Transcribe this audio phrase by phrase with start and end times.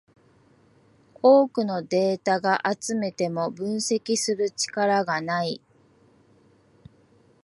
[1.21, 5.61] 多くのデータが集めても分析する力がない